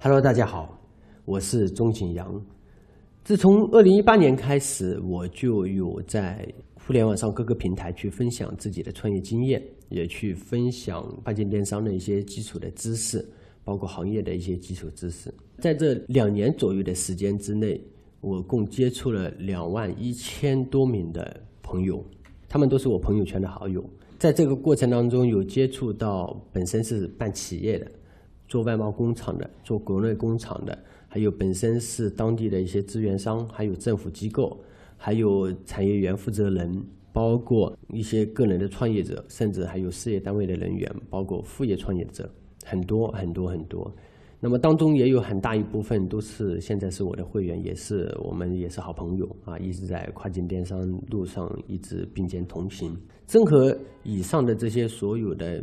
[0.00, 0.78] Hello，大家好，
[1.24, 2.40] 我是钟景阳。
[3.24, 13.28] 自从二零一八年开始，我就有在互联网上各个平台去分享自己的创业经验，也去分享跨境电商的一些基础的知识，
[13.64, 15.34] 包括行业的一些基础知识。
[15.58, 17.84] 在这两年左右的时间之内，
[18.20, 22.00] 我共接触了两万一千多名的朋友，
[22.48, 23.84] 他们都是我朋友圈的好友。
[24.16, 27.90] 在这个过程当中，有接触到本身是办企业的。
[28.48, 34.58] 做外贸工厂的，做国内工厂的，还有本身是当地的一些资源商，还有政府机构，
[34.96, 42.28] 还有产业园负责人，包括一些个人的创业者，甚至还有事业单位的人员，包括副业创业者，
[42.64, 43.94] 很多很多很多。
[44.40, 50.80] 那么当中也有很大一部分都是现在是我的会员，也是我们也是好朋友啊，一直在跨境电商
[51.10, 52.96] 路上一直并肩同行。
[53.26, 55.62] 综合以上的这些所有的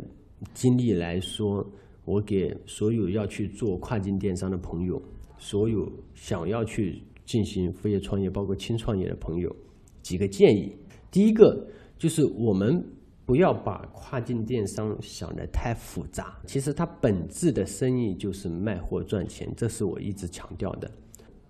[0.54, 1.66] 经历来说。
[2.06, 5.02] 我给所有要去做跨境电商的朋友，
[5.36, 9.54] 所有想要去进行副业创业，包括轻创业的朋友，
[10.02, 10.74] 几个建议。
[11.10, 11.66] 第一个
[11.98, 12.80] 就是我们
[13.24, 20.88] 不要把跨境电商想得太复杂，其实它本质的生意就是卖货赚钱，这是我一直强调的。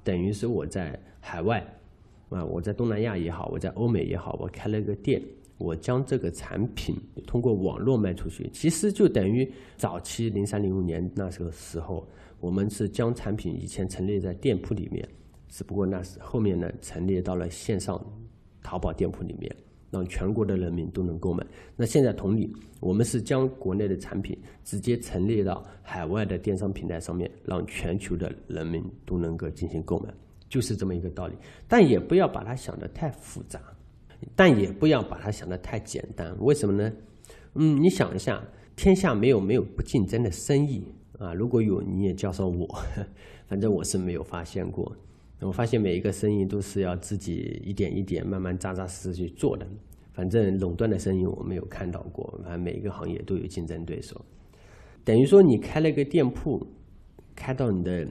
[0.02, 1.60] 等于是我在海外，
[2.30, 5.22] 啊，我在东南亚也好，我在欧美也好，我开了个店。
[5.58, 6.94] 我将这个产品
[7.26, 12.06] 通过网络卖出去，其实就等于早期零三零五年那时候时候，
[12.40, 15.08] 我们是将产品以前陈列在店铺里面，
[15.48, 17.98] 只不过那是后面呢陈列到了线上
[18.62, 19.50] 淘宝店铺里面，
[19.90, 21.46] 让全国的人民都能购买。
[21.74, 30.12] 那现在同理，我们是将国内的产品直接陈列到海外的电商平台上面，让全球的人民都能够进行购买，
[30.50, 31.34] 就是这么一个道理。
[31.66, 33.58] 但也不要把它想得太复杂。
[34.34, 36.92] 但也不要把它想得太简单，为什么呢？
[37.54, 38.42] 嗯，你想一下，
[38.74, 40.84] 天下没有没有不竞争的生意
[41.18, 41.32] 啊！
[41.32, 42.66] 如果有，你也叫上我，
[43.48, 44.94] 反正我是没有发现过。
[45.40, 49.66] 我发现每一个生意都是要自己一点一点慢慢扎扎实实去做的。
[50.12, 54.18] 反正垄断的生意我没有看到过，反正每一个行业都有竞争对手。
[55.04, 56.66] 等于说你开了一个店铺，
[57.34, 58.06] 开到你的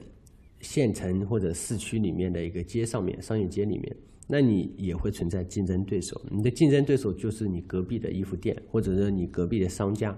[0.60, 3.96] 县城或者市区里面的一个街上面，商业街里面。
[4.28, 10.16] 那你也会存在竞争对手，你的竞争对手就是你隔壁的衣服店，或者是你隔壁的商家，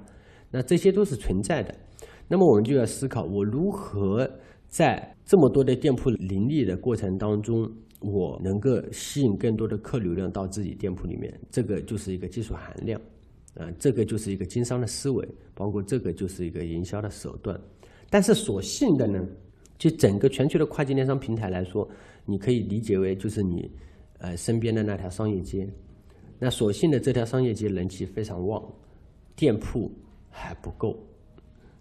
[0.51, 1.75] 那这些都是存在的。
[2.27, 4.27] 那么我们就要思考，我如何
[4.67, 7.71] 在这么多的店铺林立的过程当中，
[8.01, 12.99] 我能够吸引更多的客流量到自己店铺里面，这个就是一个技术含量，
[13.59, 17.61] 啊，这个就是一个经商的思维，包括这个就是一个营销的手段。
[18.09, 19.23] 但是所幸的呢，
[19.77, 21.87] 就整个全球的跨境电商平台来说，
[22.25, 23.71] 你可以理解为就是你。
[24.19, 25.65] 呃，身边的那条商业街，
[26.41, 28.61] 那所幸的这条商业街人气非常旺，
[29.37, 29.89] 店铺
[30.29, 30.99] 还不够，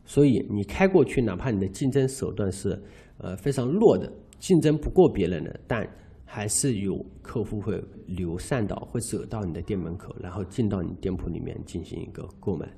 [0.05, 2.79] 所以你开过去，哪怕你的竞争手段是
[3.17, 5.83] 呃非常弱的，竞争不过别人的，但
[6.25, 12.71] 还是有客户会流散到，会走到你的店门口，然后进到你店铺里面进行一个购买。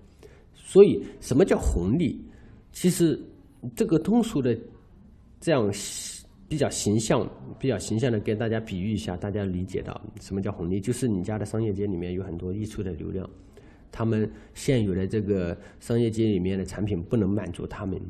[0.53, 2.23] 所以，什么叫红利？
[2.71, 3.19] 其实
[3.75, 4.57] 这个通俗的
[5.41, 5.69] 这样。
[6.49, 7.29] 比较形象、
[7.59, 10.81] 比较形象的给大家比喻一下，大家理解到什么叫红利？
[10.81, 13.29] 就是你家的商业街里面有很多溢出的流量，
[13.91, 18.01] 他们现有的这个商业街里面的产品不能满足他们。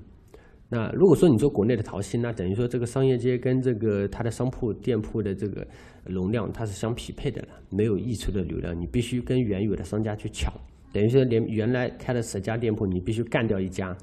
[0.70, 5.68] 那如果说你做国内的淘系，那等于说这个商业街跟这个它的商铺店铺的这个
[6.06, 10.54] 容量它是相匹配的了，没有溢出的流量，你必须跟原有的商家去抢，
[10.94, 13.98] 等于说连原来开了十家店铺，你必须干掉一家。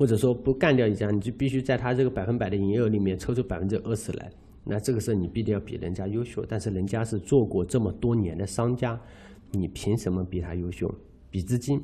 [0.00, 4.32] 或者说不干掉一家，你就必须在他这个百分百的营业额里面抽出百分之二十来。
[4.64, 8.98] 那这个时候你必定要比人家优秀，但是人家是做过这么多年的商家，
[9.50, 10.90] 你凭什么比他优秀？
[11.28, 11.78] 比资金，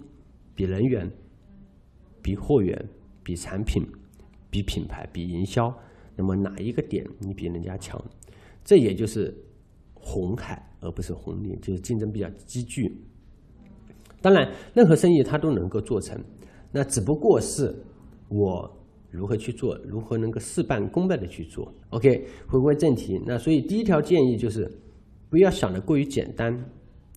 [0.54, 1.06] 比人员，
[2.22, 2.88] 比货源，
[3.22, 3.86] 比产品，
[4.48, 5.70] 比品牌，比营销。
[6.16, 8.02] 那么哪一个点你比人家强？
[8.64, 9.30] 这也就是
[9.92, 12.90] 红海，而不是红利，就是竞争比较积聚。
[14.22, 16.18] 当然，任何生意它都能够做成，
[16.72, 17.76] 那只不过是。
[18.28, 18.70] 我
[19.10, 19.78] 如何去做？
[19.86, 23.20] 如何能够事半功倍的去做？OK，回归正题。
[23.24, 24.70] 那所以第一条建议就是，
[25.30, 26.58] 不要想的过于简单，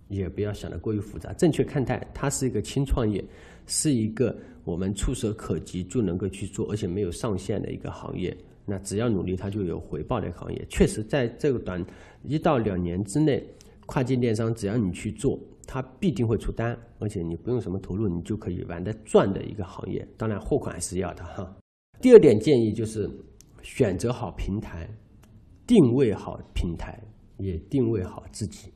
[0.07, 1.33] 也不要想的过于复杂。
[1.33, 3.23] 正确看待，它是一个轻创业，
[3.65, 8.35] 是一个我们触手可及就能够去做，而且没有上限的一个行业。
[8.65, 10.65] 那只要努力，它就有回报的行业。
[10.69, 11.83] 确实，在这个短
[12.23, 13.43] 一到两年之内，
[13.87, 15.39] 跨境电商只要你去做。
[15.71, 20.03] 它必定会出单，而且你不用什么投入，你就可以玩得赚的一个行业。
[20.17, 21.55] 当然，货款还是要的哈。
[22.01, 23.07] 第二点建议就是
[23.61, 24.89] 选择好平台，
[25.67, 26.99] 定位好平台，
[27.37, 28.73] 也定位好自己。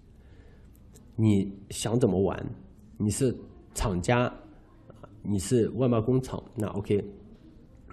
[1.16, 2.46] 你想怎么玩？
[2.96, 3.36] 你是
[3.74, 4.32] 厂家，
[5.24, 7.04] 你是外贸工厂，那 OK，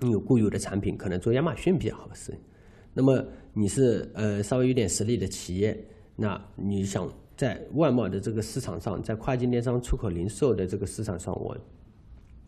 [0.00, 2.38] 你有固有的产品，可能做亚马逊比较合适。
[2.93, 3.25] 那么
[3.55, 5.75] 你是呃稍微有点实力的企业，
[6.17, 11.56] 那你想在外贸的这个市场上，在跨境电商、出口零售的这个市场上，我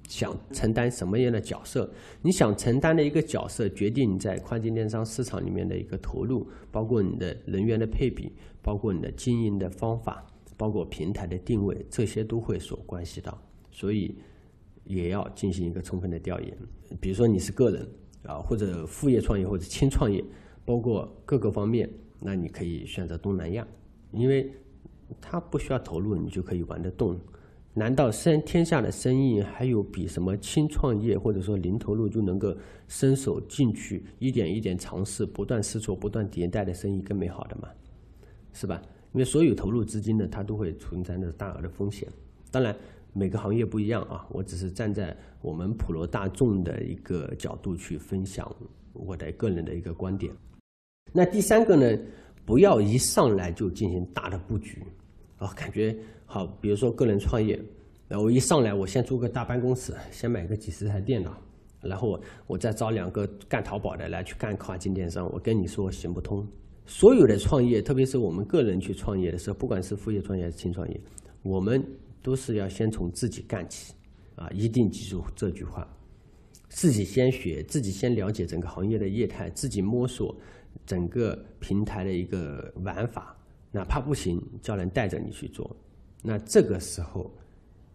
[0.07, 1.91] 想承担什么样的角色？
[2.21, 8.31] 你想承担的一个角色，决定你在跨境电商市场里面的一个投入，包括你的人员的配比，
[8.61, 10.27] 包括你的经营的方法，
[10.59, 13.43] 包括平台的定位，这些都会所关系到。
[13.71, 14.15] 所以。
[14.85, 16.59] 也要进行一个充分的调研，
[17.01, 17.89] 比如说你是个人
[18.25, 20.23] 啊，或者副业创业或者轻创业，
[20.65, 23.65] 包括各个方面，那你可以选择东南亚，
[24.11, 24.53] 因为
[25.21, 27.19] 它不需要投入，你就可以玩得动。
[27.75, 32.55] 难道生天下的生意还有比什么轻创业或者说零投入就能够
[32.89, 37.69] 伸手进去，一点一点尝试，不断试错、不断迭代的生意更美好的吗？
[38.53, 38.81] 是吧？
[39.13, 42.09] 因为所有投入资金呢，它都会存在着大额的风险。
[42.51, 42.75] 当然。
[43.15, 48.51] 每个行业不一样啊，我只是站在我们普罗大众的一个角度去分享
[48.95, 50.33] 我的个人的一个观点。
[51.13, 52.03] 那第三个呢，
[52.47, 54.83] 不要一上来就进行大的布局
[55.45, 55.97] 啊，感觉
[56.27, 57.61] 好，比如说个人创业，
[58.09, 61.37] 然后我一上来我先租个大办公室，先买个几十台电脑，
[61.81, 66.47] 然后我再招两个干淘宝的来去干跨境电商，我跟你说行不通。
[66.87, 71.01] 所有的创业，特别是我们个人去创业的时候，不管是副业创业还是轻创业，
[71.43, 71.85] 我们。
[72.25, 73.95] 都是要先从自己干起，
[74.37, 75.85] 啊，一定记住这句话，
[76.69, 80.33] 自己先学，自己先了解整个行业的业态，自己摸索
[80.87, 83.37] 整个平台的一个玩法，
[83.73, 85.75] 哪怕不行，叫人带着你去做，
[86.23, 87.29] 那这个时候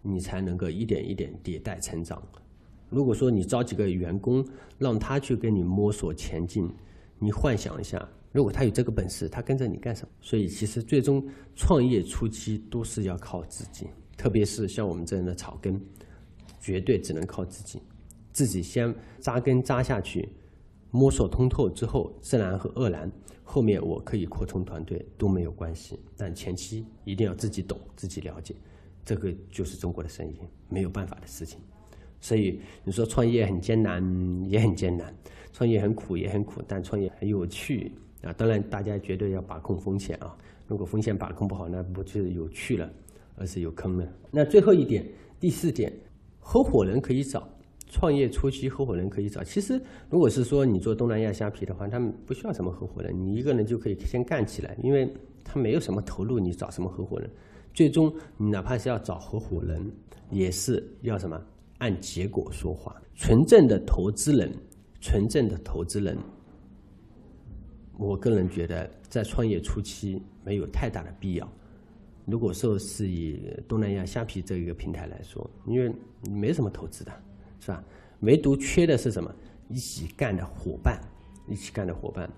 [0.02, 2.22] 你才能够一点一点迭代成长。
[2.90, 4.46] 如果说你招几个员工，
[4.78, 6.70] 让他去跟你摸索前进，
[7.20, 8.06] 你幻想一下。
[8.32, 10.10] 如果他有这个本事，他跟着你干什么？
[10.22, 11.26] 所以其实最终
[11.56, 13.88] 创业初期都是要靠自己。
[14.16, 15.80] 特别是像我们这样的草根，
[16.60, 17.82] 绝对只能靠自己，
[18.32, 20.28] 自己先扎根扎下去，
[20.92, 23.12] 摸索通透之后，自然和愕然，
[23.50, 25.98] 后面我可以扩充团队都没有关系。
[26.18, 28.54] 但前期一定要自己懂，自己了解，
[29.06, 31.58] 这个就是中国的生意，没有办法的事情。
[32.20, 34.04] 所以你说创业很艰难，
[34.50, 35.08] 也很艰难；
[35.54, 37.90] 创业很苦，也很苦，但创业很有趣
[38.22, 38.34] 啊！
[38.34, 40.36] 当然，大家绝对要把控风险啊！
[40.68, 42.92] 如果风险把控不好，那不就有趣了？
[43.38, 44.06] 而是有坑了。
[44.30, 45.08] 那最后一点，
[45.40, 45.94] 第四点，
[46.42, 47.48] 合伙人可以找。
[47.90, 49.44] 创业初期合伙人可以找。
[49.44, 55.12] 其实，如果是说你做东南亚虾皮的话，他们不需要什么合伙人，你一个人就可以先干起来，因为
[55.44, 57.30] 他没有什么投入，你找什么合伙人？
[57.74, 59.92] 最终，你哪怕是要找合伙人，
[60.30, 61.42] 也是要什么？
[61.78, 62.96] 按结果说话。
[63.16, 64.52] 纯正的投资人，
[65.00, 66.18] 纯正的投资人，
[67.98, 71.48] 我个人觉得在创业初期没有太大的必要。
[72.26, 75.92] 如果说是以东南亚虾皮这一个平台来说，因为
[76.30, 77.12] 没什么投资的，
[77.60, 77.84] 是吧？
[78.22, 79.34] 唯独缺的是什么？
[79.70, 81.00] 一起干的伙伴，
[81.48, 82.30] 一起干的伙伴。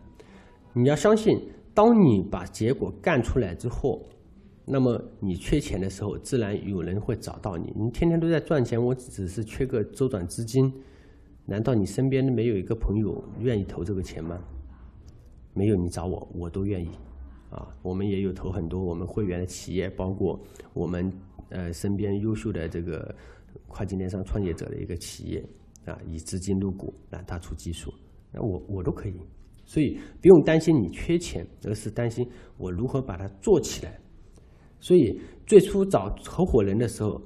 [0.73, 1.39] 你要相信，
[1.73, 4.03] 当你把结果干出来之后，
[4.65, 7.73] 那么你缺钱的时候，自然有人会找到你。
[7.75, 10.73] 你天天都在赚钱，我只是缺个周转资金，
[11.45, 14.39] 难道你身边没有一个朋友愿意投这个钱吗？
[15.53, 16.89] 没有，你找我，我都愿意。
[17.49, 20.39] 啊，我们也有投很多我们会员的企业，包括
[20.71, 21.11] 我们
[21.49, 23.15] 呃身边优秀的这个
[23.69, 25.41] 跨境电商创业者的一个企业
[25.85, 27.93] 啊，以资金入股让他出技术，
[28.33, 29.13] 那我我都可以，
[29.63, 33.97] 所以不用担心你缺钱，而是担心我如何把它做起来。
[34.81, 37.21] 所以最初找合伙人的时候，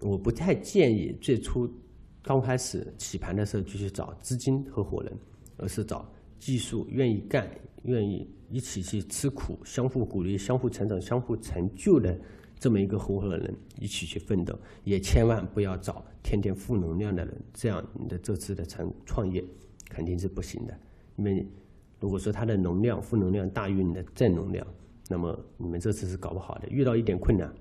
[0.00, 1.68] 我不太建议最初
[2.22, 5.12] 刚开始起盘的时候就去找资金合伙人，
[5.58, 7.46] 而是找技术愿意干、
[7.82, 8.26] 愿意。
[8.50, 12.18] 一起去吃苦，相互鼓励，相互成长，相互成就的
[12.58, 19.44] 这么一个合伙人，一起去奋斗，也千万不要找天天负能量的人，这样你的这次的成创业
[19.88, 20.78] 肯定是不行的。
[21.16, 21.46] 因为
[22.00, 24.66] 如果说他的能量负能量大于你的正能量，
[25.08, 26.68] 那么你们这次是搞不好的。
[26.68, 27.52] 遇到一点困难，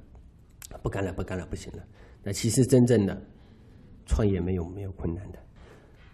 [0.81, 1.83] 不干了，不干了，不行了。
[2.23, 3.21] 那其实真正的
[4.05, 5.39] 创业没有没有困难的。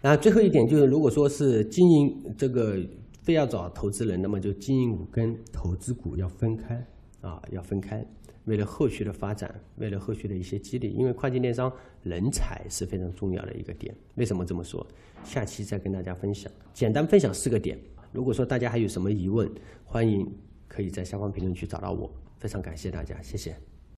[0.00, 2.78] 那最后一点就是，如果说是经营这个。
[3.24, 6.86] 非要找投资人，那么就经营股跟投资股要分开
[7.24, 8.04] 啊，要分开。
[8.44, 13.94] 为了后续的发展，为了后续的一些激励，因为跨境电商人才是非常重要的一个点。
[14.16, 14.86] 为什么这么说？
[15.24, 16.52] 下期再跟大家分享。
[16.74, 17.78] 简单分享四个点。
[18.12, 19.50] 如果说大家还有什么疑问，
[19.84, 20.30] 欢迎
[20.68, 22.12] 可以在下方评论区找到我。
[22.38, 23.73] 非常感谢大家，谢谢。